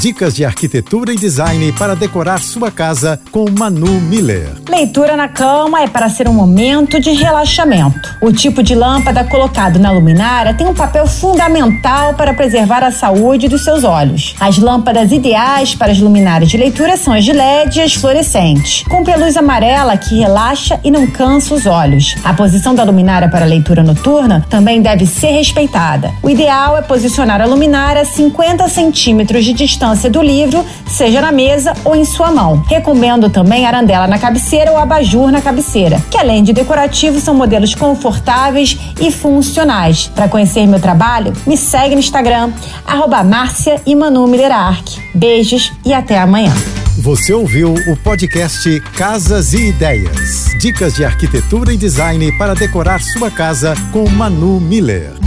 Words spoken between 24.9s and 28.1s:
ser respeitada. O ideal é posicionar a luminária a